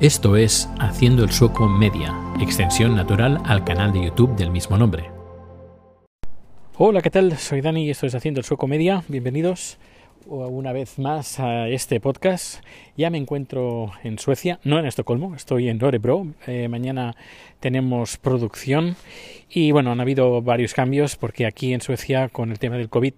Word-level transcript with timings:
Esto 0.00 0.36
es 0.36 0.68
Haciendo 0.80 1.22
el 1.22 1.30
Sueco 1.30 1.68
Media, 1.68 2.12
extensión 2.40 2.96
natural 2.96 3.40
al 3.44 3.62
canal 3.62 3.92
de 3.92 4.06
YouTube 4.06 4.34
del 4.34 4.50
mismo 4.50 4.76
nombre. 4.76 5.04
Hola, 6.76 7.00
¿qué 7.00 7.10
tal? 7.10 7.38
Soy 7.38 7.60
Dani 7.60 7.86
y 7.86 7.90
esto 7.90 8.04
es 8.06 8.14
Haciendo 8.16 8.40
el 8.40 8.44
Sueco 8.44 8.66
Media. 8.66 9.04
Bienvenidos 9.06 9.78
una 10.26 10.72
vez 10.72 10.98
más 10.98 11.38
a 11.38 11.68
este 11.68 12.00
podcast. 12.00 12.64
Ya 12.96 13.08
me 13.08 13.18
encuentro 13.18 13.92
en 14.02 14.18
Suecia, 14.18 14.58
no 14.64 14.80
en 14.80 14.86
Estocolmo, 14.86 15.36
estoy 15.36 15.68
en 15.68 15.80
Örebro. 15.80 16.26
Eh, 16.48 16.66
mañana 16.66 17.14
tenemos 17.60 18.16
producción 18.16 18.96
y 19.48 19.70
bueno, 19.70 19.92
han 19.92 20.00
habido 20.00 20.42
varios 20.42 20.74
cambios 20.74 21.14
porque 21.14 21.46
aquí 21.46 21.72
en 21.72 21.80
Suecia 21.80 22.28
con 22.30 22.50
el 22.50 22.58
tema 22.58 22.76
del 22.78 22.88
COVID 22.88 23.14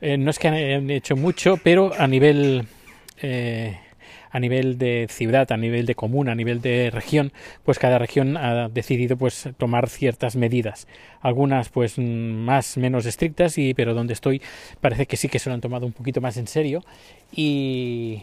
eh, 0.00 0.16
no 0.16 0.30
es 0.30 0.38
que 0.38 0.46
han 0.46 0.90
hecho 0.90 1.16
mucho, 1.16 1.58
pero 1.60 1.90
a 1.98 2.06
nivel... 2.06 2.68
Eh, 3.20 3.76
a 4.30 4.40
nivel 4.40 4.78
de 4.78 5.06
ciudad, 5.08 5.50
a 5.52 5.56
nivel 5.56 5.86
de 5.86 5.94
comuna, 5.94 6.32
a 6.32 6.34
nivel 6.34 6.60
de 6.60 6.90
región, 6.90 7.32
pues 7.64 7.78
cada 7.78 7.98
región 7.98 8.36
ha 8.36 8.68
decidido 8.68 9.16
pues 9.16 9.48
tomar 9.58 9.88
ciertas 9.88 10.36
medidas. 10.36 10.86
Algunas 11.20 11.68
pues 11.68 11.98
más 11.98 12.76
menos 12.76 13.06
estrictas 13.06 13.58
y 13.58 13.74
pero 13.74 13.94
donde 13.94 14.14
estoy 14.14 14.42
parece 14.80 15.06
que 15.06 15.16
sí 15.16 15.28
que 15.28 15.38
se 15.38 15.50
lo 15.50 15.54
han 15.54 15.60
tomado 15.60 15.86
un 15.86 15.92
poquito 15.92 16.20
más 16.20 16.36
en 16.36 16.46
serio 16.46 16.82
y 17.32 18.22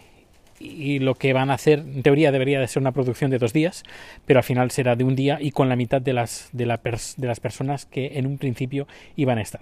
y 0.60 1.00
lo 1.00 1.16
que 1.16 1.34
van 1.34 1.50
a 1.50 1.56
hacer, 1.56 1.80
en 1.80 2.04
teoría 2.04 2.32
debería 2.32 2.60
de 2.60 2.68
ser 2.68 2.82
una 2.82 2.92
producción 2.92 3.30
de 3.30 3.38
dos 3.38 3.54
días, 3.54 3.84
pero 4.26 4.40
al 4.40 4.44
final 4.44 4.72
será 4.72 4.96
de 4.96 5.04
un 5.04 5.16
día 5.16 5.38
y 5.40 5.52
con 5.52 5.70
la 5.70 5.76
mitad 5.76 6.02
de 6.02 6.14
las, 6.14 6.50
de, 6.52 6.66
la 6.66 6.78
de 6.78 7.28
las 7.28 7.40
personas 7.40 7.86
que 7.86 8.18
en 8.18 8.26
un 8.26 8.38
principio 8.38 8.88
iban 9.16 9.38
a 9.38 9.42
estar. 9.42 9.62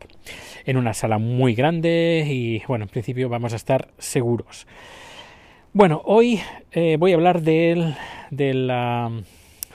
En 0.65 0.77
una 0.77 0.93
sala 0.93 1.17
muy 1.17 1.55
grande 1.55 2.25
y 2.29 2.61
bueno, 2.67 2.85
en 2.85 2.89
principio 2.89 3.29
vamos 3.29 3.53
a 3.53 3.57
estar 3.57 3.89
seguros. 3.97 4.67
Bueno, 5.75 6.01
hoy 6.05 6.39
eh, 6.71 6.95
voy 6.97 7.11
a 7.11 7.15
hablar 7.15 7.41
de, 7.41 7.95
de, 8.31 8.53
la, 8.53 9.11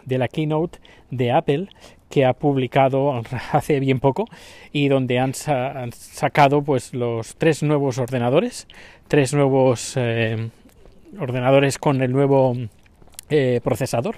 de 0.07 0.29
keynote 0.31 0.79
de 1.11 1.31
Apple 1.31 1.69
que 2.09 2.25
ha 2.25 2.33
publicado 2.33 3.21
hace 3.53 3.81
bien 3.81 4.01
poco 4.01 4.25
y 4.73 4.89
donde 4.89 5.19
han, 5.19 5.35
sacado 5.35 6.63
pues 6.63 6.95
los 6.95 7.37
tres 7.37 7.63
nuevos 7.63 7.99
ordenadores, 7.99 8.67
tres 9.09 9.35
nuevos 9.35 9.93
eh, 9.97 10.49
ordenadores 11.19 11.77
con 11.77 12.01
el 12.01 12.13
nuevo 12.13 12.57
eh, 13.29 13.61
procesador 13.63 14.17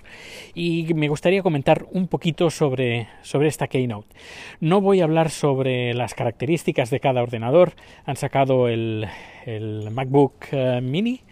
y 0.54 0.94
me 0.94 1.08
gustaría 1.08 1.42
comentar 1.42 1.84
un 1.90 2.06
poquito 2.06 2.48
sobre, 2.50 3.08
sobre 3.22 3.48
esta 3.48 3.66
keynote. 3.66 4.14
No 4.60 4.80
voy 4.80 5.00
a 5.00 5.04
hablar 5.04 5.30
sobre 5.30 5.94
las 5.94 6.14
características 6.14 6.90
de 6.90 7.00
cada 7.00 7.24
ordenador. 7.24 7.72
Han 8.04 8.14
sacado 8.14 8.68
el, 8.68 9.08
el 9.46 9.90
MacBook 9.90 10.46
Mini, 10.80 11.22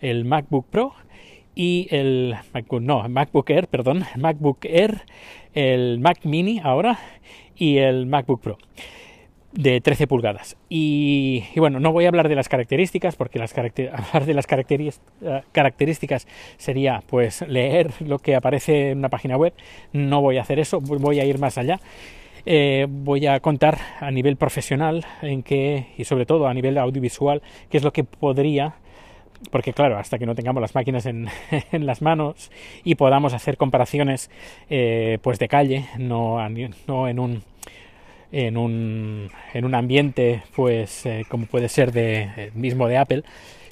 el 0.00 0.24
MacBook 0.24 0.66
Pro 0.66 0.94
y 1.54 1.88
el 1.90 2.36
MacBook, 2.52 2.82
no, 2.82 3.08
MacBook 3.08 3.50
Air, 3.50 3.68
perdón, 3.68 4.04
MacBook 4.16 4.64
Air, 4.64 5.02
el 5.54 5.98
Mac 6.00 6.20
Mini 6.24 6.60
ahora 6.62 6.98
y 7.56 7.78
el 7.78 8.06
MacBook 8.06 8.40
Pro 8.40 8.58
de 9.56 9.80
13 9.80 10.06
pulgadas. 10.06 10.56
Y, 10.68 11.44
bueno, 11.56 11.80
no 11.80 11.92
voy 11.92 12.04
a 12.04 12.08
hablar 12.08 12.28
de 12.28 12.34
las 12.34 12.48
características, 12.48 13.16
porque 13.16 13.38
las 13.38 13.56
hablar 13.58 14.26
de 14.26 14.34
las 14.34 14.46
eh, 14.50 15.42
características 15.52 16.28
sería 16.58 17.02
pues 17.06 17.42
leer 17.48 17.90
lo 18.00 18.18
que 18.18 18.34
aparece 18.34 18.90
en 18.90 18.98
una 18.98 19.08
página 19.08 19.36
web. 19.36 19.54
No 19.92 20.20
voy 20.20 20.36
a 20.36 20.42
hacer 20.42 20.58
eso, 20.58 20.80
voy 20.80 21.20
a 21.20 21.24
ir 21.24 21.38
más 21.38 21.58
allá. 21.58 21.80
Eh, 22.44 22.86
voy 22.88 23.26
a 23.26 23.40
contar 23.40 23.78
a 23.98 24.10
nivel 24.10 24.36
profesional 24.36 25.04
en 25.20 25.42
que, 25.42 25.86
y 25.96 26.04
sobre 26.04 26.26
todo 26.26 26.46
a 26.46 26.54
nivel 26.54 26.78
audiovisual, 26.78 27.42
qué 27.70 27.78
es 27.78 27.82
lo 27.82 27.92
que 27.92 28.04
podría 28.04 28.76
porque 29.50 29.72
claro, 29.72 29.98
hasta 29.98 30.18
que 30.18 30.26
no 30.26 30.34
tengamos 30.34 30.60
las 30.60 30.74
máquinas 30.74 31.06
en, 31.06 31.28
las 31.72 32.02
manos 32.02 32.50
y 32.84 32.94
podamos 32.94 33.32
hacer 33.32 33.56
comparaciones 33.56 34.30
eh, 34.70 35.18
pues 35.22 35.38
de 35.38 35.48
calle, 35.48 35.86
no, 35.98 36.38
no 36.86 37.08
en 37.08 37.18
un 37.18 37.42
en 38.32 38.56
un, 38.56 39.30
en 39.54 39.64
un 39.64 39.74
ambiente 39.74 40.42
pues 40.54 41.06
eh, 41.06 41.24
como 41.28 41.46
puede 41.46 41.68
ser 41.68 41.92
de, 41.92 42.28
eh, 42.36 42.50
mismo 42.54 42.88
de 42.88 42.98
Apple 42.98 43.22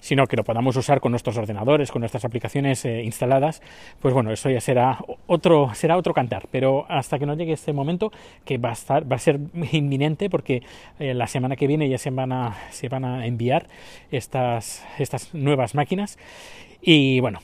sino 0.04 0.26
que 0.26 0.36
lo 0.36 0.44
podamos 0.44 0.76
usar 0.76 1.00
con 1.00 1.12
nuestros 1.12 1.38
ordenadores, 1.38 1.90
con 1.90 2.00
nuestras 2.00 2.26
aplicaciones 2.26 2.84
eh, 2.84 3.02
instaladas, 3.02 3.62
pues 4.00 4.12
bueno, 4.12 4.32
eso 4.32 4.50
ya 4.50 4.60
será 4.60 4.98
otro, 5.26 5.70
será 5.74 5.96
otro 5.96 6.12
cantar. 6.12 6.46
Pero 6.50 6.84
hasta 6.90 7.18
que 7.18 7.24
no 7.24 7.34
llegue 7.34 7.54
este 7.54 7.72
momento, 7.72 8.12
que 8.44 8.58
va 8.58 8.68
a 8.68 8.74
estar, 8.74 9.10
va 9.10 9.16
a 9.16 9.18
ser 9.18 9.40
inminente, 9.72 10.28
porque 10.28 10.62
la 10.98 11.26
semana 11.26 11.56
que 11.56 11.66
viene 11.66 11.88
ya 11.88 11.96
se 11.96 12.10
van 12.10 12.32
a, 12.32 12.54
se 12.70 12.90
van 12.90 13.06
a 13.06 13.26
enviar 13.26 13.66
estas, 14.10 14.84
estas 14.98 15.32
nuevas 15.32 15.74
máquinas. 15.74 16.18
Y 16.82 17.20
bueno, 17.20 17.40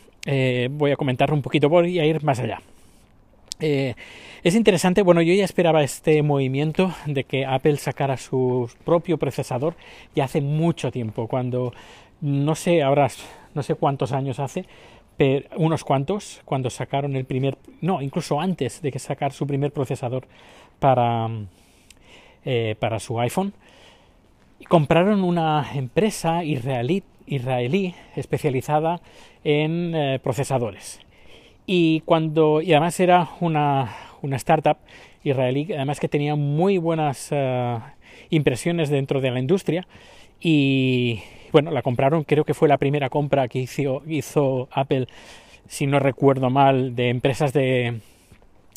voy 0.71 0.91
a 0.91 0.97
comentar 0.97 1.33
un 1.33 1.41
poquito, 1.41 1.71
voy 1.71 1.99
a 1.99 2.05
ir 2.05 2.23
más 2.23 2.41
allá. 2.41 2.61
Eh, 3.61 3.95
es 4.43 4.55
interesante, 4.55 5.03
bueno, 5.03 5.21
yo 5.23 5.35
ya 5.35 5.45
esperaba 5.45 5.83
este 5.83 6.23
movimiento 6.23 6.95
de 7.07 7.25
que 7.25 7.45
Apple 7.45 7.77
sacara 7.77 8.17
su 8.17 8.71
propio 8.85 9.19
procesador 9.19 9.75
ya 10.15 10.25
hace 10.25 10.41
mucho 10.41 10.91
tiempo, 10.91 11.29
cuando 11.29 11.75
no 12.21 12.55
sé 12.55 12.83
ahora, 12.83 13.09
no 13.55 13.63
sé 13.63 13.75
cuántos 13.75 14.13
años 14.13 14.39
hace, 14.39 14.65
pero 15.17 15.49
unos 15.57 15.85
cuantos, 15.85 16.41
cuando 16.45 16.71
sacaron 16.71 17.17
el 17.17 17.25
primer, 17.25 17.59
no, 17.81 18.01
incluso 18.01 18.41
antes 18.41 18.81
de 18.83 18.91
que 18.91 18.99
sacar 18.99 19.33
su 19.33 19.47
primer 19.47 19.73
procesador 19.73 20.27
para, 20.79 21.29
eh, 22.45 22.77
para 22.79 22.99
su 23.01 23.21
iPhone, 23.21 23.53
compraron 24.69 25.25
una 25.25 25.67
empresa 25.75 26.45
israelí, 26.45 27.03
israelí 27.27 27.95
especializada 28.17 29.01
en 29.45 29.95
eh, 29.95 30.21
procesadores 30.23 31.01
y 31.73 32.01
cuando, 32.01 32.61
y 32.61 32.73
además 32.73 32.99
era 32.99 33.29
una, 33.39 33.95
una 34.23 34.35
startup 34.35 34.79
israelí, 35.23 35.69
además 35.73 36.01
que 36.01 36.09
tenía 36.09 36.35
muy 36.35 36.79
buenas 36.79 37.29
eh, 37.31 37.79
impresiones 38.31 38.89
dentro 38.89 39.21
de 39.21 39.31
la 39.31 39.39
industria. 39.39 39.87
Y 40.41 41.21
bueno, 41.53 41.71
la 41.71 41.83
compraron, 41.83 42.25
creo 42.25 42.45
que 42.45 42.55
fue 42.55 42.69
la 42.69 42.79
primera 42.79 43.09
compra 43.09 43.49
que 43.49 43.59
hizo, 43.59 44.69
Apple, 44.73 45.07
si 45.69 45.87
no 45.87 45.99
recuerdo 45.99 46.51
mal, 46.51 46.95
de 46.97 47.09
empresas 47.09 47.53
de 47.53 48.01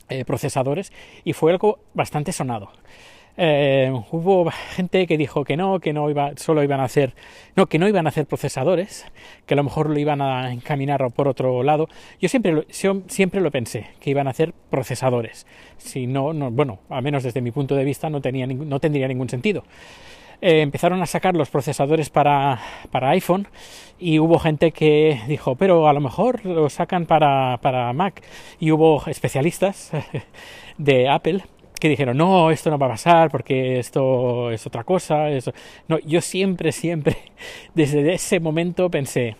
eh, 0.09 0.25
procesadores, 0.25 0.91
y 1.23 1.33
fue 1.33 1.51
algo 1.51 1.79
bastante 1.94 2.31
sonado. 2.31 2.69
Eh, 3.35 3.91
hubo 4.12 4.51
gente 4.75 5.07
que 5.07 5.17
dijo 5.17 5.44
que 5.44 5.57
no, 5.57 5.79
que 5.79 5.91
no 5.91 6.07
iba, 6.09 6.33
solo 6.35 6.63
iban 6.63 6.79
a 6.79 6.83
hacer, 6.83 7.16
no, 7.56 7.66
que 7.66 7.79
no 7.79 7.88
iban 7.88 8.06
a 8.06 8.09
hacer 8.09 8.28
procesadores, 8.28 9.06
que 9.47 9.56
a 9.56 9.57
lo 9.57 9.63
mejor 9.63 9.89
lo 9.89 9.97
iban 9.97 10.22
a 10.22 10.53
encaminar 10.53 11.12
por 11.12 11.28
otro 11.28 11.63
lado. 11.63 11.89
Yo 12.19 12.29
siempre 12.29 12.51
lo, 12.51 12.63
siempre 12.69 13.41
lo 13.41 13.50
pensé, 13.50 13.88
que 14.00 14.12
iban 14.12 14.28
a 14.28 14.31
hacer 14.31 14.53
procesadores. 14.69 15.47
Si 15.78 16.06
no, 16.06 16.33
no 16.33 16.51
bueno, 16.51 16.79
al 16.89 17.03
menos 17.03 17.23
desde 17.23 17.41
mi 17.41 17.51
punto 17.51 17.75
de 17.75 17.83
vista 17.83 18.09
no, 18.09 18.22
tenía, 18.22 18.45
no 18.45 18.79
tendría 18.79 19.07
ningún 19.07 19.29
sentido. 19.29 19.63
Eh, 20.45 20.59
empezaron 20.59 21.01
a 21.01 21.05
sacar 21.05 21.37
los 21.37 21.49
procesadores 21.49 22.09
para, 22.09 22.59
para, 22.91 23.11
iPhone 23.11 23.47
y 23.97 24.19
hubo 24.19 24.39
gente 24.39 24.73
que 24.73 25.21
dijo, 25.25 25.55
pero 25.55 25.87
a 25.87 25.93
lo 25.93 26.01
mejor 26.01 26.45
lo 26.45 26.69
sacan 26.69 27.05
para, 27.05 27.59
para 27.61 27.93
Mac. 27.93 28.21
Y 28.59 28.71
hubo 28.71 29.01
especialistas 29.07 29.91
de 30.77 31.07
Apple 31.07 31.45
que 31.79 31.87
dijeron, 31.87 32.17
no, 32.17 32.51
esto 32.51 32.69
no 32.69 32.77
va 32.77 32.87
a 32.87 32.89
pasar 32.89 33.31
porque 33.31 33.79
esto 33.79 34.51
es 34.51 34.67
otra 34.67 34.83
cosa. 34.83 35.27
No, 35.87 35.97
yo 35.99 36.19
siempre, 36.19 36.73
siempre, 36.73 37.15
desde 37.73 38.13
ese 38.13 38.41
momento 38.41 38.91
pensé 38.91 39.37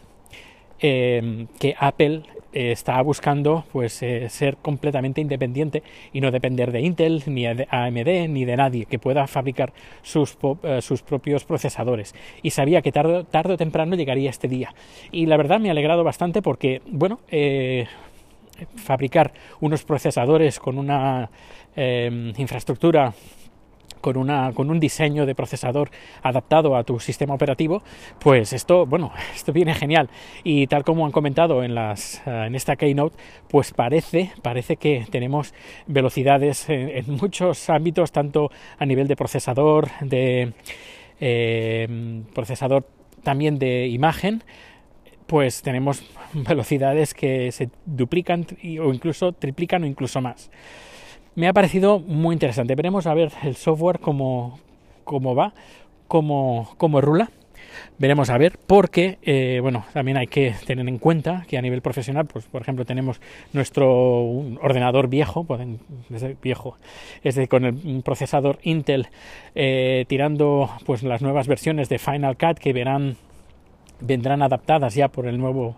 em, 0.84 1.48
que 1.60 1.76
Apple 1.80 2.22
está 2.52 3.02
buscando 3.02 3.64
pues 3.72 4.04
eh, 4.04 4.30
ser 4.30 4.58
completamente 4.58 5.22
independiente 5.22 5.82
y 6.12 6.22
no 6.22 6.30
depender 6.30 6.72
de 6.72 6.82
Intel 6.82 7.24
ni 7.26 7.48
de 7.48 7.68
AMD 7.68 8.30
ni 8.30 8.46
de 8.46 8.56
nadie 8.56 8.86
que 8.86 9.00
pueda 9.00 9.26
fabricar 9.26 9.74
sus, 10.04 10.38
eh, 10.62 10.82
sus 10.84 11.02
propios 11.02 11.46
procesadores. 11.46 12.14
Y 12.44 12.52
sabía 12.52 12.84
que 12.84 12.92
tarde, 12.92 13.24
tarde, 13.24 13.54
o 13.54 13.58
temprano 13.58 13.96
llegaría 13.96 14.30
este 14.30 14.48
día. 14.48 14.76
Y 15.12 15.26
la 15.26 15.38
verdad 15.38 15.60
me 15.60 15.70
ha 15.70 15.72
alegrado 15.72 16.04
bastante 16.04 16.44
porque 16.44 16.84
bueno 16.86 17.22
eh, 17.32 17.88
fabricar 18.75 19.34
unos 19.60 19.84
procesadores 19.84 20.60
con 20.60 20.78
una 20.78 21.31
Em, 21.75 22.34
infraestructura 22.38 23.16
con, 24.03 24.18
una, 24.18 24.51
con 24.53 24.69
un 24.69 24.81
diseño 24.81 25.25
de 25.25 25.33
procesador 25.33 25.89
adaptado 26.21 26.75
a 26.75 26.83
tu 26.83 27.00
sistema 27.00 27.33
operativo, 27.33 27.81
pues 28.19 28.51
esto, 28.51 28.85
bueno, 28.85 29.13
esto 29.33 29.53
viene 29.53 29.74
genial. 29.74 30.09
Y 30.44 30.68
tal 30.68 30.83
como 30.83 31.06
han 31.06 31.12
comentado 31.13 31.63
en, 31.63 31.74
las, 31.74 32.21
eh, 32.27 32.45
en 32.47 32.53
esta 32.53 32.75
keynote, 32.75 33.15
pues 33.47 33.71
parece, 33.71 34.31
parece 34.41 34.75
que 34.75 35.07
tenemos 35.09 35.53
velocidades 35.88 36.65
en, 36.69 37.15
muchos 37.15 37.69
ámbitos, 37.69 38.12
tanto 38.12 38.51
a 38.77 38.85
nivel 38.85 39.07
de 39.07 39.15
procesador, 39.15 39.88
de 40.01 40.51
em, 41.21 42.25
procesador 42.35 42.85
también 43.24 43.57
de 43.57 43.88
imagen, 43.88 44.44
pues 45.27 45.62
tenemos 45.62 46.03
velocidades 46.33 47.13
que 47.13 47.53
se 47.53 47.69
duplican 47.85 48.45
o 48.81 48.94
incluso 48.94 49.31
triplican 49.31 49.83
o 49.83 49.88
incluso 49.88 50.19
más 50.19 50.51
me 51.35 51.47
ha 51.47 51.53
parecido 51.53 52.00
muy 52.00 52.33
interesante. 52.33 52.75
Veremos 52.75 53.07
a 53.07 53.13
ver 53.13 53.31
el 53.44 53.56
software 53.56 54.00
cómo, 54.00 54.59
cómo 55.03 55.35
va, 55.35 55.53
cómo, 56.07 56.74
cómo 56.77 57.01
rula. 57.01 57.30
Veremos 57.97 58.30
a 58.30 58.38
ver, 58.38 58.59
porque, 58.68 59.18
eh, 59.24 59.59
bueno, 59.62 59.85
también 59.94 60.18
hay 60.18 60.27
que 60.27 60.53
tener 60.65 60.88
en 60.88 61.00
cuenta 61.00 61.45
que 61.47 61.57
a 61.57 61.62
nivel 61.62 61.81
profesional, 61.81 62.25
pues 62.25 62.45
por 62.45 62.62
ejemplo, 62.62 62.85
tenemos 62.85 63.19
nuestro 63.51 63.89
ordenador 64.62 65.07
viejo, 65.07 65.44
pueden 65.44 65.80
viejo, 66.41 66.77
es 67.24 67.35
de, 67.35 67.47
con 67.47 67.65
el 67.65 68.03
procesador 68.03 68.59
Intel, 68.62 69.07
eh, 69.56 70.06
tirando 70.07 70.69
pues 70.85 71.01
las 71.01 71.21
nuevas 71.21 71.47
versiones 71.47 71.89
de 71.89 71.97
Final 71.97 72.38
Cut 72.38 72.59
que 72.59 72.74
verán 72.74 73.18
vendrán 74.00 74.41
adaptadas 74.41 74.95
ya 74.95 75.07
por 75.07 75.27
el 75.27 75.38
nuevo 75.38 75.77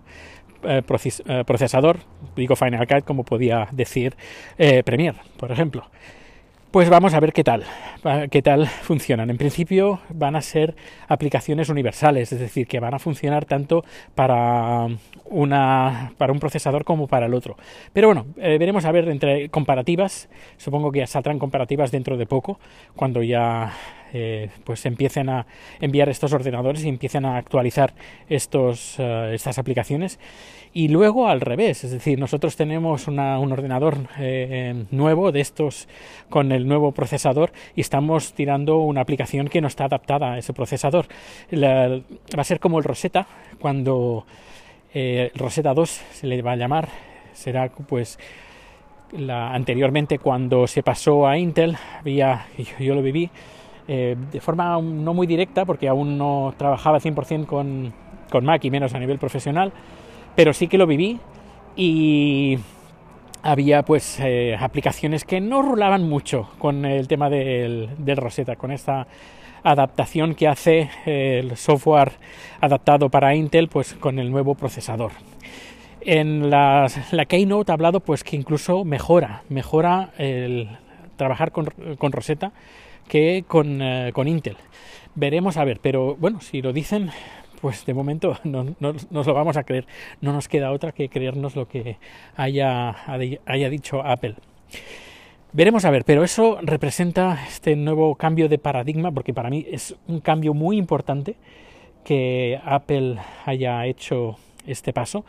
procesador, 0.85 1.99
digo 2.35 2.55
Final 2.55 2.87
Cut 2.87 3.03
como 3.05 3.23
podía 3.23 3.67
decir 3.71 4.15
Premiere, 4.57 5.17
por 5.37 5.51
ejemplo. 5.51 5.85
Pues 6.71 6.89
vamos 6.89 7.13
a 7.13 7.21
ver 7.21 7.31
qué 7.31 7.45
tal, 7.45 7.63
qué 8.29 8.41
tal 8.41 8.67
funcionan. 8.67 9.29
En 9.29 9.37
principio 9.37 10.01
van 10.09 10.35
a 10.35 10.41
ser 10.41 10.75
aplicaciones 11.07 11.69
universales, 11.69 12.33
es 12.33 12.39
decir, 12.41 12.67
que 12.67 12.81
van 12.81 12.93
a 12.93 12.99
funcionar 12.99 13.45
tanto 13.45 13.85
para 14.13 14.87
una 15.23 16.11
para 16.17 16.33
un 16.33 16.39
procesador 16.41 16.83
como 16.83 17.07
para 17.07 17.27
el 17.27 17.33
otro. 17.33 17.55
Pero 17.93 18.09
bueno, 18.09 18.25
eh, 18.35 18.57
veremos 18.59 18.83
a 18.83 18.91
ver 18.91 19.07
entre 19.07 19.47
comparativas. 19.47 20.27
Supongo 20.57 20.91
que 20.91 20.99
ya 20.99 21.07
saldrán 21.07 21.39
comparativas 21.39 21.91
dentro 21.91 22.17
de 22.17 22.25
poco, 22.25 22.59
cuando 22.93 23.23
ya 23.23 23.71
eh, 24.13 24.49
pues 24.63 24.85
empiecen 24.85 25.29
a 25.29 25.45
enviar 25.79 26.09
estos 26.09 26.33
ordenadores 26.33 26.83
y 26.83 26.89
empiecen 26.89 27.25
a 27.25 27.37
actualizar 27.37 27.93
estos, 28.29 28.95
eh, 28.99 29.31
estas 29.33 29.57
aplicaciones. 29.57 30.19
Y 30.73 30.89
luego 30.89 31.27
al 31.27 31.41
revés, 31.41 31.83
es 31.83 31.91
decir, 31.91 32.19
nosotros 32.19 32.55
tenemos 32.55 33.07
un 33.07 33.19
ordenador 33.19 33.97
eh, 34.19 34.85
nuevo 34.91 35.31
de 35.31 35.41
estos 35.41 35.87
con 36.29 36.51
el 36.51 36.67
nuevo 36.67 36.91
procesador 36.91 37.51
y 37.75 37.81
estamos 37.81 38.33
tirando 38.33 38.79
una 38.79 39.01
aplicación 39.01 39.47
que 39.47 39.61
no 39.61 39.67
está 39.67 39.85
adaptada 39.85 40.33
a 40.33 40.37
ese 40.37 40.53
procesador. 40.53 41.07
va 41.53 42.01
a 42.41 42.43
ser 42.43 42.59
como 42.59 42.79
el 42.79 42.83
Rosetta, 42.83 43.25
cuando 43.59 44.25
el 44.93 45.31
Rosetta 45.35 45.73
2 45.73 45.89
se 45.89 46.27
le 46.27 46.41
va 46.41 46.53
a 46.53 46.57
llamar, 46.57 46.89
será 47.33 47.69
pues 47.69 48.17
anteriormente 49.29 50.19
cuando 50.19 50.67
se 50.67 50.83
pasó 50.83 51.27
a 51.27 51.37
Intel, 51.37 51.77
había, 51.99 52.47
yo 52.79 52.95
lo 52.95 53.01
viví, 53.01 53.29
eh, 53.87 54.15
de 54.31 54.41
forma 54.41 54.81
no 54.81 55.13
muy 55.13 55.27
directa, 55.27 55.65
porque 55.65 55.87
aún 55.87 56.17
no 56.17 56.53
trabajaba 56.57 56.99
100% 56.99 57.45
con, 57.45 57.93
con 58.31 58.43
Mac 58.43 58.63
y 58.65 58.71
menos 58.71 58.93
a 58.95 58.99
nivel 58.99 59.19
profesional, 59.19 59.71
pero 60.35 60.53
sí 60.53 60.67
que 60.67 60.77
lo 60.77 60.87
viví 60.87 61.19
y 61.75 62.57
había 63.43 63.83
pues 63.83 64.19
eh, 64.21 64.55
aplicaciones 64.59 65.23
que 65.23 65.39
no 65.39 65.61
rulaban 65.61 66.01
mucho 66.01 66.49
con 66.57 66.83
el 66.83 67.07
tema 67.07 67.29
del, 67.29 67.89
del, 67.99 68.17
Rosetta, 68.17 68.55
con 68.55 68.71
esta 68.71 69.05
adaptación 69.61 70.33
que 70.33 70.47
hace 70.47 70.89
el 71.05 71.55
software 71.55 72.13
adaptado 72.61 73.09
para 73.09 73.35
Intel 73.35 73.67
pues 73.67 73.93
con 73.93 74.17
el 74.17 74.31
nuevo 74.31 74.55
procesador. 74.55 75.11
En 76.01 76.49
la, 76.49 76.87
la 77.11 77.25
Keynote 77.25 77.71
ha 77.71 77.75
hablado 77.75 77.99
pues 77.99 78.23
que 78.23 78.35
incluso 78.35 78.83
mejora, 78.83 79.43
mejora 79.49 80.09
el 80.17 80.69
trabajar 81.17 81.51
con, 81.51 81.67
con 81.97 82.11
Rosetta 82.11 82.51
que 83.07 83.43
con, 83.47 83.81
eh, 83.81 84.11
con 84.13 84.27
Intel. 84.27 84.57
Veremos 85.15 85.57
a 85.57 85.63
ver, 85.63 85.79
pero 85.81 86.15
bueno, 86.15 86.41
si 86.41 86.61
lo 86.61 86.73
dicen, 86.73 87.09
pues 87.61 87.85
de 87.85 87.93
momento 87.93 88.37
no, 88.43 88.75
nos 88.79 89.27
lo 89.27 89.33
vamos 89.33 89.57
a 89.57 89.63
creer. 89.63 89.87
No 90.21 90.33
nos 90.33 90.47
queda 90.47 90.71
otra 90.71 90.91
que 90.91 91.09
creernos 91.09 91.55
lo 91.55 91.67
que 91.67 91.97
haya, 92.35 92.95
haya 93.45 93.69
dicho 93.69 94.01
Apple. 94.05 94.35
Veremos 95.53 95.85
a 95.85 95.89
ver, 95.89 96.03
pero 96.03 96.23
eso 96.23 96.59
representa 96.61 97.45
este 97.47 97.77
nuevo 97.77 98.15
cambio 98.15 98.49
de 98.49 98.57
paradigma, 98.57 99.11
porque 99.11 99.33
para 99.33 99.49
mí 99.49 99.65
es 99.71 99.95
un 100.05 100.19
cambio 100.19 100.53
muy 100.53 100.77
importante 100.77 101.37
que 102.03 102.59
Apple 102.65 103.15
haya 103.45 103.85
hecho 103.85 104.35
este 104.67 104.91
paso 104.91 105.23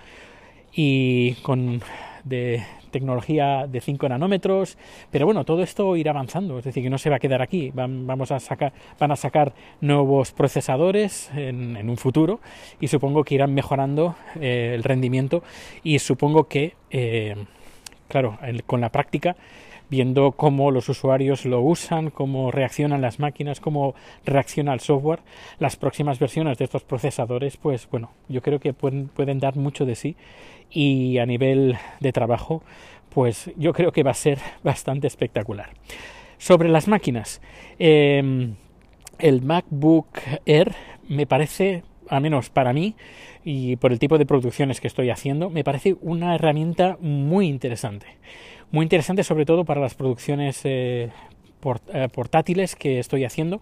y 0.73 1.35
con 1.43 1.81
de 2.25 2.65
tecnología 2.97 3.67
de 3.69 3.81
5 3.83 4.09
nanómetros, 4.09 4.79
pero 5.11 5.27
bueno, 5.27 5.45
todo 5.45 5.63
esto 5.63 5.97
irá 5.97 6.13
avanzando, 6.13 6.59
es 6.59 6.65
decir, 6.65 6.83
que 6.83 6.89
no 6.89 6.97
se 6.97 7.11
va 7.11 7.17
a 7.17 7.19
quedar 7.19 7.43
aquí, 7.43 7.71
van, 7.75 8.07
vamos 8.07 8.33
a 8.33 8.41
sacar, 8.41 8.73
van 8.99 9.13
a 9.13 9.17
sacar 9.17 9.53
nuevos 9.83 10.33
procesadores 10.33 11.31
en, 11.37 11.77
un 11.91 11.97
futuro 11.99 12.41
y 12.81 12.89
supongo 12.89 13.23
que 13.23 13.35
irán 13.35 13.53
mejorando 13.53 14.17
eh, 14.41 14.73
el 14.75 14.83
rendimiento 14.83 15.43
y 15.85 15.99
supongo 15.99 16.45
que, 16.45 16.73
eh, 16.91 17.37
claro, 18.09 18.39
con 18.67 18.81
la 18.81 18.89
práctica 18.89 19.37
viendo 19.89 20.33
cómo 20.33 20.71
los 20.71 20.89
usuarios 20.89 21.45
lo 21.45 21.61
usan, 21.61 22.11
cómo 22.11 22.51
reaccionan 22.51 23.01
las 23.01 23.19
máquinas, 23.19 23.61
cómo 23.61 23.95
reacciona 24.25 24.73
el 24.73 24.81
software, 24.81 25.21
las 25.59 25.77
próximas 25.77 26.19
versiones 26.19 26.59
de 26.59 26.65
estos 26.65 26.85
procesadores, 26.85 27.57
pues 27.57 27.89
bueno, 27.91 28.11
yo 28.29 28.43
creo 28.43 28.59
que 28.59 28.73
pueden, 28.73 29.39
dar 29.39 29.57
mucho 29.57 29.85
de 29.85 29.95
sí 29.95 30.17
y 30.71 31.19
a 31.19 31.27
nivel 31.27 31.77
de 32.01 32.13
trabajo, 32.13 32.63
pues 33.11 33.51
yo 33.57 33.73
creo 33.73 33.93
que 33.93 34.03
va 34.03 34.11
a 34.11 34.15
ser 34.15 34.39
bastante 34.63 35.07
espectacular. 35.07 35.71
Sobre 36.39 36.69
las 36.69 36.87
máquinas, 36.87 37.41
em, 37.79 38.57
el 39.19 39.43
MacBook 39.43 40.19
Air 40.45 40.75
me 41.09 41.27
parece, 41.27 41.83
al 42.09 42.23
menos 42.23 42.51
para 42.51 42.73
mí, 42.73 42.95
y 43.45 43.77
por 43.77 43.93
el 43.93 43.99
tipo 43.99 44.19
de 44.19 44.27
producciones 44.27 44.81
que 44.81 44.89
estoy 44.89 45.11
haciendo, 45.11 45.51
me 45.51 45.65
parece 45.65 45.97
una 46.01 46.35
herramienta 46.35 46.99
muy 47.01 47.47
interesante. 47.47 48.07
Muy 48.73 48.83
interesante 48.83 49.23
sobre 49.23 49.47
todo 49.47 49.65
para 49.65 49.81
las 49.81 49.95
producciones 49.95 50.61
eh, 50.65 51.11
eh, 51.93 52.09
portátiles 52.13 52.75
que 52.75 52.99
estoy 52.99 53.25
haciendo. 53.25 53.61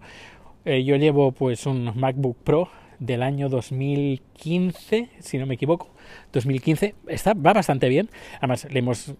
Eh, 0.65 0.83
yo 0.83 0.95
llevo 0.95 1.31
pues 1.31 1.67
un 1.67 1.91
MacBook 1.95 2.37
Pro 2.43 2.69
del 2.97 3.21
año 3.21 3.49
2015, 3.49 5.09
si 5.19 5.37
no 5.37 5.45
me 5.45 5.53
equivoco, 5.53 5.89
2015, 6.33 6.95
está, 7.07 7.33
va 7.33 7.53
bastante 7.53 7.87
bien. 7.87 8.09
Además, 8.37 8.67
le 8.71 8.79
hemos 8.79 9.13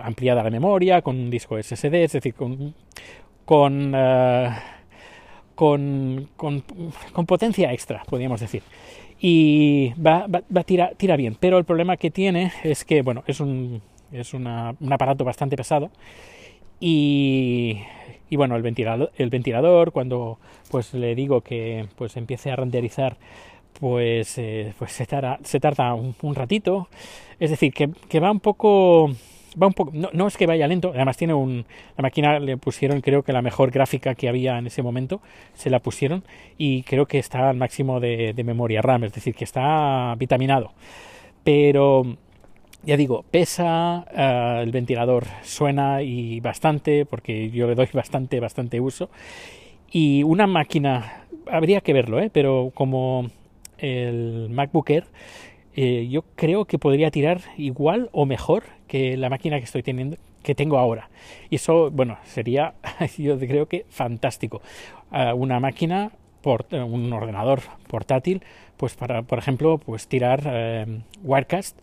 ampliado 0.00 0.42
la 0.42 0.50
memoria 0.50 1.02
con 1.02 1.16
un 1.16 1.30
disco 1.30 1.60
SSD, 1.60 1.94
es 2.04 2.12
decir, 2.12 2.34
con, 2.34 2.74
con, 3.44 3.92
con, 5.58 6.28
con, 6.36 6.62
potencia 7.26 7.72
extra, 7.72 8.04
podríamos 8.08 8.40
decir. 8.40 8.62
Y 9.20 9.92
va, 9.94 10.28
va, 10.28 10.42
va 10.56 10.62
tira, 10.62 10.92
tira 10.96 11.16
bien, 11.16 11.36
pero 11.40 11.58
el 11.58 11.64
problema 11.64 11.96
que 11.96 12.12
tiene 12.12 12.52
es 12.62 12.84
que, 12.84 13.02
bueno, 13.02 13.24
es 13.26 13.40
un 13.40 13.82
es 14.12 14.32
un 14.34 14.46
aparato 14.46 15.24
bastante 15.24 15.56
pesado 15.56 15.90
y, 16.78 17.80
y 18.30 18.36
bueno, 18.36 18.54
el 18.54 18.62
ventilador, 18.62 19.10
el 19.16 19.30
ventilador, 19.30 19.90
cuando 19.90 20.38
pues 20.70 20.94
le 20.94 21.16
digo 21.16 21.40
que 21.40 21.88
pues 21.96 22.16
empiece 22.16 22.52
a 22.52 22.56
renderizar, 22.56 23.16
pues, 23.80 24.38
eh, 24.38 24.72
pues 24.78 24.92
se 24.92 25.06
tarda, 25.06 25.40
se 25.42 25.58
tarda 25.58 25.94
un, 25.94 26.34
ratito. 26.36 26.88
Es 27.40 27.50
decir, 27.50 27.72
que, 27.72 27.90
que, 28.08 28.20
va 28.20 28.30
un 28.30 28.40
poco. 28.40 29.10
Va 29.60 29.66
un 29.66 29.72
poco 29.72 29.90
no, 29.94 30.10
no, 30.12 30.26
es 30.26 30.36
que 30.36 30.46
vaya 30.46 30.66
lento, 30.66 30.92
además 30.94 31.16
tiene 31.16 31.34
un. 31.34 31.64
La 31.96 32.02
máquina 32.02 32.38
le 32.38 32.56
pusieron, 32.56 33.00
creo 33.00 33.22
que 33.22 33.32
la 33.32 33.42
mejor 33.42 33.70
gráfica 33.70 34.14
que 34.14 34.28
había 34.28 34.58
en 34.58 34.66
ese 34.66 34.82
momento, 34.82 35.20
se 35.54 35.70
la 35.70 35.80
pusieron 35.80 36.24
y 36.56 36.82
creo 36.82 37.06
que 37.06 37.18
está 37.18 37.48
al 37.48 37.56
máximo 37.56 38.00
de, 38.00 38.32
de 38.34 38.44
memoria 38.44 38.82
RAM, 38.82 39.04
es 39.04 39.12
decir, 39.12 39.34
que 39.34 39.44
está 39.44 40.14
vitaminado. 40.18 40.72
Pero 41.44 42.04
ya 42.82 42.96
digo, 42.96 43.24
pesa, 43.30 44.06
eh, 44.14 44.62
el 44.62 44.70
ventilador 44.70 45.24
suena 45.42 46.02
y 46.02 46.40
bastante, 46.40 47.04
porque 47.06 47.50
yo 47.50 47.66
le 47.66 47.74
doy 47.74 47.88
bastante, 47.92 48.40
bastante 48.40 48.80
uso. 48.80 49.10
Y 49.90 50.22
una 50.22 50.46
máquina, 50.46 51.24
habría 51.50 51.80
que 51.80 51.92
verlo, 51.92 52.20
¿eh? 52.20 52.30
pero 52.32 52.72
como 52.74 53.30
el 53.78 54.48
MacBook 54.50 54.90
Air, 54.90 55.04
eh, 55.80 56.08
yo 56.08 56.22
creo 56.34 56.64
que 56.64 56.76
podría 56.76 57.12
tirar 57.12 57.40
igual 57.56 58.08
o 58.10 58.26
mejor 58.26 58.64
que 58.88 59.16
la 59.16 59.30
máquina 59.30 59.58
que 59.58 59.64
estoy 59.64 59.84
teniendo, 59.84 60.16
que 60.42 60.56
tengo 60.56 60.76
ahora. 60.76 61.08
Y 61.50 61.54
eso, 61.54 61.92
bueno, 61.92 62.18
sería, 62.24 62.74
yo 63.16 63.38
creo 63.38 63.66
que 63.66 63.86
fantástico. 63.88 64.60
Eh, 65.12 65.32
una 65.32 65.60
máquina, 65.60 66.10
por, 66.42 66.66
un 66.72 67.12
ordenador 67.12 67.60
portátil, 67.86 68.42
pues 68.76 68.94
para, 68.94 69.22
por 69.22 69.38
ejemplo, 69.38 69.78
pues 69.78 70.08
tirar 70.08 70.42
Wirecast 71.22 71.78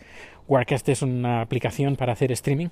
Wirecast 0.49 0.89
es 0.89 1.01
una 1.01 1.39
aplicación 1.39 1.95
para 1.95 2.11
hacer 2.11 2.33
streaming, 2.33 2.67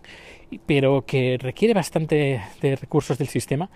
pero 0.66 1.06
que 1.06 1.38
requiere 1.40 1.74
bastante 1.74 2.42
de 2.62 2.76
recursos 2.76 3.18
del 3.18 3.30
sistema 3.30 3.70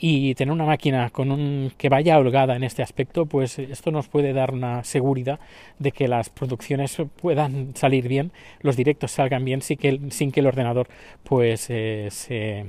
y 0.00 0.34
tener 0.34 0.52
una 0.52 0.64
máquina 0.64 1.10
con 1.10 1.30
un 1.30 1.72
que 1.76 1.90
vaya 1.90 2.18
holgada 2.18 2.56
en 2.56 2.64
este 2.64 2.82
aspecto, 2.82 3.26
pues 3.26 3.58
esto 3.58 3.90
nos 3.90 4.08
puede 4.08 4.32
dar 4.32 4.52
una 4.52 4.82
seguridad 4.82 5.38
de 5.78 5.92
que 5.92 6.08
las 6.08 6.30
producciones 6.30 6.96
puedan 7.20 7.76
salir 7.76 8.08
bien, 8.08 8.32
los 8.62 8.76
directos 8.76 9.10
salgan 9.10 9.44
bien 9.44 9.60
sin 9.60 9.76
que, 9.76 10.00
sin 10.10 10.32
que 10.32 10.40
el 10.40 10.46
ordenador 10.46 10.88
pues 11.22 11.66
eh, 11.68 12.08
se 12.10 12.64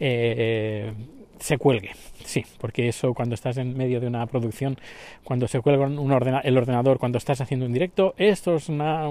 eh, 0.00 0.92
se 1.38 1.58
cuelgue. 1.58 1.92
Sí, 2.24 2.44
porque 2.58 2.88
eso 2.88 3.12
cuando 3.12 3.34
estás 3.34 3.58
en 3.58 3.76
medio 3.76 4.00
de 4.00 4.06
una 4.06 4.26
producción, 4.26 4.78
cuando 5.24 5.46
se 5.46 5.60
cuelga 5.60 5.86
un 5.86 6.40
el 6.42 6.58
ordenador, 6.58 6.98
cuando 6.98 7.18
estás 7.18 7.40
haciendo 7.40 7.66
un 7.66 7.72
directo, 7.72 8.14
esto 8.16 8.56
es 8.56 8.68
una, 8.68 9.08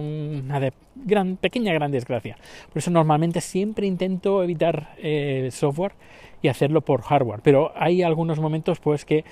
gran, 0.96 1.38
pequeña 1.38 1.74
gran 1.74 1.92
desgracia. 1.92 2.38
Por 2.70 2.80
eso 2.80 2.90
normalmente 2.90 3.40
siempre 3.40 3.86
intento 3.86 4.44
evitar 4.44 4.96
el 4.98 5.52
software 5.52 5.94
y 6.42 6.48
hacerlo 6.48 6.82
por 6.82 7.02
hardware. 7.04 7.42
Pero 7.44 7.72
hay 7.76 8.02
algunos 8.02 8.40
momentos 8.40 8.80
pues 8.80 9.06
que 9.06 9.24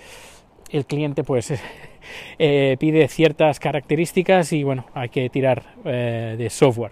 el 0.71 0.85
cliente 0.85 1.23
pues 1.23 1.53
eh, 2.39 2.77
pide 2.79 3.07
ciertas 3.07 3.59
características 3.59 4.53
y 4.53 4.63
bueno, 4.63 4.85
hay 4.93 5.09
que 5.09 5.29
tirar 5.29 5.63
eh, 5.85 6.35
de 6.37 6.49
software. 6.49 6.91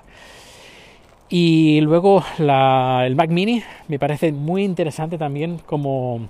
Y 1.29 1.81
luego 1.81 2.23
el 2.39 3.15
Mac 3.15 3.29
Mini 3.29 3.61
me 3.87 3.99
parece 3.99 4.31
muy 4.31 4.63
interesante 4.63 5.19
también 5.19 5.59
como 5.59 6.27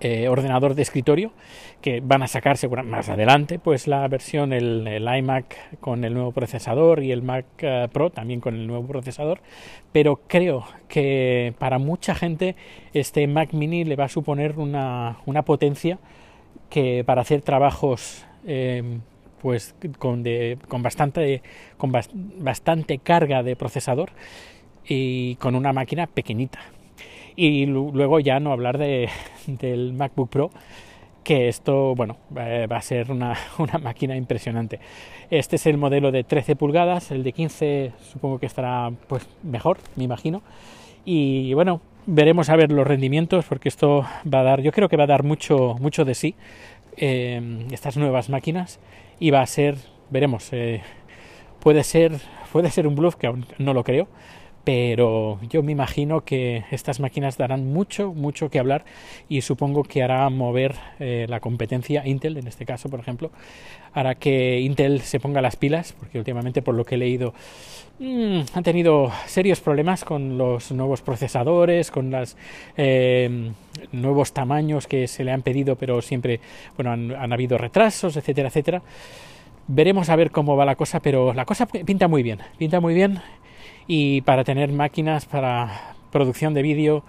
eh, 0.00 0.28
ordenador 0.28 0.74
de 0.74 0.82
escritorio 0.82 1.32
que 1.80 2.00
van 2.00 2.22
a 2.22 2.28
sacar 2.28 2.58
seguramente 2.58 2.96
más 2.96 3.08
adelante 3.08 3.58
pues 3.58 3.86
la 3.86 4.06
versión 4.08 4.52
el, 4.52 4.86
iMac 4.86 5.78
con 5.80 6.04
el 6.04 6.14
nuevo 6.14 6.32
procesador 6.32 7.02
y 7.02 7.12
el 7.12 7.22
Mac 7.22 7.46
eh, 7.58 7.88
Pro 7.92 8.10
también 8.10 8.40
con 8.40 8.54
el 8.54 8.66
nuevo 8.66 8.86
procesador. 8.86 9.40
Pero 9.92 10.20
creo 10.26 10.64
que 10.88 11.54
para 11.58 11.78
mucha 11.78 12.14
gente 12.14 12.56
este 12.94 13.26
Mac 13.26 13.52
Mini 13.52 13.84
le 13.84 13.96
va 13.96 14.04
a 14.04 14.08
suponer 14.08 14.58
una, 14.58 15.18
una 15.26 15.42
potencia 15.42 15.98
que 16.70 17.04
para 17.04 17.20
hacer 17.20 17.42
trabajos 17.42 18.26
eh, 18.46 18.98
pues 19.46 19.76
con, 20.00 20.24
de, 20.24 20.58
con 20.66 20.82
bastante 20.82 21.40
con 21.76 21.92
bastante 21.92 22.98
carga 22.98 23.44
de 23.44 23.54
procesador 23.54 24.10
y 24.84 25.36
con 25.36 25.54
una 25.54 25.72
máquina 25.72 26.08
pequeñita 26.08 26.58
y 27.36 27.64
luego 27.66 28.18
ya 28.18 28.40
no 28.40 28.50
hablar 28.50 28.76
de, 28.76 29.08
del 29.46 29.92
MacBook 29.92 30.30
Pro, 30.30 30.50
que 31.22 31.46
esto, 31.46 31.94
bueno, 31.94 32.16
va 32.36 32.76
a 32.76 32.82
ser 32.82 33.12
una, 33.12 33.36
una, 33.58 33.78
máquina 33.78 34.16
impresionante. 34.16 34.80
Este 35.30 35.54
es 35.54 35.66
el 35.66 35.78
modelo 35.78 36.10
de 36.10 36.24
13 36.24 36.56
pulgadas, 36.56 37.12
el 37.12 37.22
de 37.22 37.30
15 37.30 37.92
supongo 38.02 38.40
que 38.40 38.46
estará 38.46 38.90
pues 39.06 39.28
mejor, 39.44 39.78
me 39.94 40.02
imagino. 40.02 40.42
Y 41.04 41.54
bueno, 41.54 41.80
veremos 42.06 42.48
a 42.48 42.56
ver 42.56 42.72
los 42.72 42.84
rendimientos, 42.84 43.44
porque 43.44 43.68
esto 43.68 44.04
va 44.32 44.40
a 44.40 44.42
dar, 44.42 44.60
yo 44.60 44.72
creo 44.72 44.88
que 44.88 44.96
va 44.96 45.04
a 45.04 45.06
dar 45.06 45.22
mucho, 45.22 45.76
mucho 45.78 46.04
de 46.04 46.16
sí 46.16 46.34
eh, 46.96 47.66
estas 47.70 47.96
nuevas 47.96 48.28
máquinas 48.28 48.80
y 49.18 49.30
va 49.30 49.42
a 49.42 49.46
ser, 49.46 49.76
veremos, 50.10 50.52
eh, 50.52 50.82
puede 51.60 51.84
ser, 51.84 52.20
puede 52.52 52.70
ser 52.70 52.86
un 52.86 52.94
bluff 52.94 53.16
que 53.16 53.26
aún 53.26 53.46
no 53.58 53.74
lo 53.74 53.84
creo, 53.84 54.08
pero 54.66 55.38
yo 55.48 55.62
me 55.62 55.70
imagino 55.70 56.24
que 56.24 56.64
estas 56.72 56.98
máquinas 56.98 57.38
darán 57.38 57.72
mucho, 57.72 58.12
mucho 58.12 58.50
que 58.50 58.58
hablar 58.58 58.84
y 59.28 59.42
supongo 59.42 59.84
que 59.84 60.02
hará 60.02 60.28
mover 60.28 60.74
eh, 60.98 61.26
la 61.28 61.38
competencia 61.38 62.04
Intel, 62.04 62.36
en 62.36 62.48
este 62.48 62.66
caso, 62.66 62.88
por 62.88 62.98
ejemplo, 62.98 63.30
hará 63.96 64.14
que 64.14 64.60
Intel 64.60 65.00
se 65.00 65.18
ponga 65.18 65.40
las 65.40 65.56
pilas, 65.56 65.94
porque 65.94 66.18
últimamente, 66.18 66.60
por 66.60 66.74
lo 66.74 66.84
que 66.84 66.96
he 66.96 66.98
leído, 66.98 67.32
mm, 67.98 68.40
han 68.52 68.62
tenido 68.62 69.10
serios 69.24 69.60
problemas 69.60 70.04
con 70.04 70.36
los 70.36 70.70
nuevos 70.70 71.00
procesadores, 71.00 71.90
con 71.90 72.10
los 72.10 72.36
eh, 72.76 73.50
nuevos 73.92 74.32
tamaños 74.34 74.86
que 74.86 75.08
se 75.08 75.24
le 75.24 75.32
han 75.32 75.40
pedido, 75.40 75.76
pero 75.76 76.02
siempre, 76.02 76.40
bueno, 76.76 76.92
han, 76.92 77.10
han 77.10 77.32
habido 77.32 77.56
retrasos, 77.56 78.18
etcétera, 78.18 78.48
etcétera. 78.48 78.82
Veremos 79.66 80.10
a 80.10 80.16
ver 80.16 80.30
cómo 80.30 80.56
va 80.56 80.66
la 80.66 80.76
cosa, 80.76 81.00
pero 81.00 81.32
la 81.32 81.46
cosa 81.46 81.64
pinta 81.64 82.06
muy 82.06 82.22
bien, 82.22 82.40
pinta 82.58 82.80
muy 82.80 82.92
bien 82.92 83.20
y 83.86 84.20
para 84.20 84.44
tener 84.44 84.72
máquinas 84.72 85.24
para 85.24 85.94
producción 86.12 86.52
de 86.52 86.60
vídeo, 86.60 87.02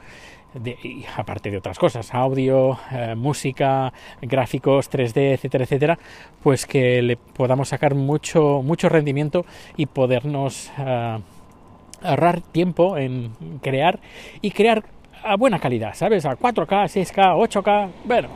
aparte 1.16 1.52
de 1.52 1.58
otras 1.58 1.78
cosas, 1.80 2.14
audio, 2.14 2.78
eh, 2.92 3.16
música, 3.16 3.94
gráficos 4.22 4.90
3D, 4.90 5.34
etcétera, 5.34 5.64
etcétera, 5.64 6.00
pues 6.44 6.66
que 6.66 7.02
le 7.02 7.18
podamos 7.18 7.70
sacar 7.70 7.96
mucho, 7.96 8.62
mucho 8.64 8.90
rendimiento 8.90 9.46
y 9.76 9.86
podernos 9.86 10.72
eh, 10.78 11.20
ahorrar 12.04 12.42
tiempo 12.42 12.98
en 12.98 13.32
crear 13.62 14.00
y 14.42 14.52
crear 14.52 14.84
a 15.24 15.36
buena 15.36 15.60
calidad, 15.60 15.94
¿sabes? 15.94 16.26
A 16.26 16.38
4K, 16.38 16.86
6K, 16.86 17.36
8K, 17.36 17.90
bueno, 18.06 18.30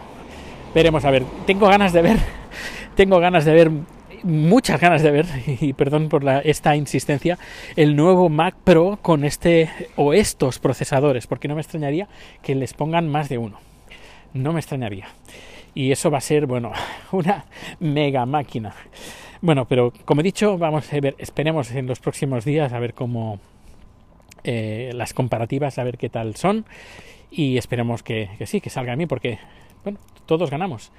veremos 0.74 1.06
a 1.06 1.12
ver. 1.12 1.24
Tengo 1.46 1.68
ganas 1.68 1.94
de 1.94 2.02
ver, 2.02 2.18
tengo 2.96 3.20
ganas 3.20 3.46
de 3.46 3.54
ver 3.54 3.72
muchas 4.24 4.80
ganas 4.80 5.02
de 5.02 5.12
ver, 5.12 5.26
y 5.62 5.74
perdón 5.74 6.10
por 6.10 6.24
la, 6.24 6.40
esta 6.40 6.76
insistencia, 6.76 7.38
el 7.76 7.96
nuevo 7.96 8.30
Mac 8.30 8.56
Pro 8.64 9.00
con 9.02 9.24
este 9.24 9.70
o 9.96 10.14
estos 10.14 10.60
procesadores, 10.60 11.28
porque 11.28 11.48
no 11.48 11.56
me 11.56 11.62
extrañaría 11.62 12.08
que 12.42 12.56
les 12.56 12.74
pongan 12.74 13.08
más 13.10 13.30
de 13.30 13.38
uno. 13.38 13.60
No 14.34 14.54
me 14.54 14.60
extrañaría. 14.60 15.08
Y 15.74 15.92
eso 15.92 16.12
va 16.12 16.18
a 16.18 16.22
ser, 16.22 16.46
bueno, 16.46 16.72
una 17.12 17.46
mega 17.80 18.26
máquina. 18.26 18.74
Bueno, 19.42 19.66
pero 19.66 19.92
como 20.06 20.22
he 20.22 20.24
dicho, 20.24 20.58
vamos 20.58 20.92
a 20.94 21.00
ver, 21.00 21.16
esperemos 21.18 21.72
en 21.72 21.88
los 21.88 22.00
próximos 22.00 22.46
días 22.46 22.74
a 22.74 22.80
ver 22.80 22.94
cómo 22.94 23.40
eh, 24.44 24.92
las 24.94 25.14
comparativas, 25.14 25.80
a 25.80 25.84
ver 25.84 25.98
qué 25.98 26.10
tal 26.10 26.36
son. 26.36 26.66
Y 27.32 27.58
esperemos 27.58 28.04
que, 28.04 28.30
que 28.38 28.46
sí, 28.46 28.62
que 28.62 28.70
salga 28.70 28.94
a 28.94 28.96
mí, 28.96 29.06
porque, 29.06 29.40
bueno, 29.84 30.00
todos 30.26 30.50
ganamos. 30.50 30.92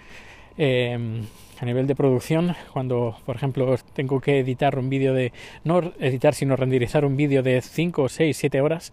Eh, 0.59 1.23
a 1.63 1.65
nivel 1.65 1.87
de 1.87 1.95
producción, 1.95 2.57
cuando 2.73 3.17
por 3.25 3.37
ejemplo 3.37 3.77
tengo 3.95 4.21
que 4.21 4.41
editar 4.41 4.77
un 4.81 4.91
vídeo 4.91 5.15
de, 5.15 5.33
no 5.63 5.93
editar, 6.01 6.35
sino 6.35 6.57
renderizar 6.57 7.05
un 7.05 7.17
vídeo 7.17 7.45
de 7.45 7.63
5, 7.63 8.09
6, 8.09 8.37
7 8.37 8.61
horas 8.61 8.93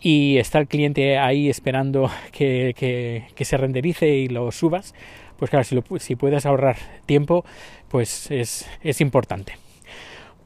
y 0.00 0.38
está 0.38 0.58
el 0.58 0.66
cliente 0.66 1.18
ahí 1.18 1.48
esperando 1.48 2.10
que, 2.32 2.74
que, 2.76 3.44
se 3.44 3.56
renderice 3.56 4.08
y 4.08 4.26
lo 4.26 4.50
subas, 4.50 4.92
pues 5.38 5.50
claro, 5.50 5.64
si, 5.64 5.80
si 6.00 6.16
puedes 6.16 6.44
ahorrar 6.46 6.76
tiempo, 7.06 7.44
pues 7.88 8.28
es, 8.32 8.68
es 8.82 9.00
importante. 9.00 9.63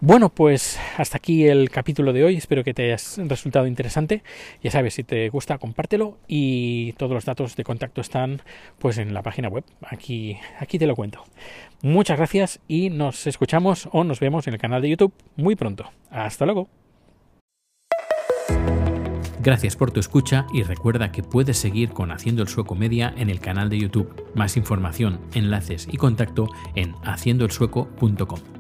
Bueno, 0.01 0.29
pues 0.29 0.79
hasta 0.97 1.17
aquí 1.17 1.49
el 1.49 1.71
capítulo 1.71 2.13
de 2.13 2.23
hoy. 2.23 2.37
Espero 2.37 2.63
que 2.63 2.73
te 2.73 2.85
haya 2.85 2.97
resultado 3.27 3.67
interesante. 3.67 4.23
Ya 4.63 4.71
sabes, 4.71 4.95
si 4.95 5.03
te 5.03 5.29
gusta, 5.29 5.59
compártelo 5.59 6.19
y 6.29 6.93
todos 6.93 7.13
los 7.13 7.25
datos 7.25 7.57
de 7.57 7.65
contacto 7.65 8.01
están 8.01 8.41
pues 8.79 8.99
en 8.99 9.13
la 9.13 9.23
página 9.23 9.49
web. 9.49 9.65
Aquí, 9.83 10.39
aquí 10.61 10.79
te 10.79 10.87
lo 10.87 10.95
cuento. 10.95 11.25
Muchas 11.83 12.17
gracias 12.17 12.61
y 12.69 12.91
nos 12.91 13.27
escuchamos 13.27 13.89
o 13.91 14.05
nos 14.05 14.21
vemos 14.21 14.47
en 14.47 14.55
el 14.55 14.61
canal 14.61 14.83
de 14.83 14.91
YouTube 14.91 15.13
muy 15.35 15.57
pronto. 15.57 15.91
Hasta 16.11 16.45
luego. 16.45 16.69
Gracias 19.41 19.75
por 19.75 19.91
tu 19.91 19.99
escucha 19.99 20.47
y 20.53 20.63
recuerda 20.63 21.11
que 21.11 21.25
puedes 21.25 21.59
seguir 21.59 21.91
con 21.91 22.13
Haciendo 22.13 22.43
el 22.43 22.49
Sueco 22.49 22.77
Media 22.77 23.15
en 23.17 23.31
el 23.31 23.41
canal 23.41 23.69
de 23.69 23.81
YouTube. 23.81 24.31
Más 24.37 24.57
información, 24.57 25.21
enlaces 25.35 25.89
y 25.91 25.97
contacto 25.97 26.49
en 26.77 26.95
haciendoelsueco.com. 27.03 28.58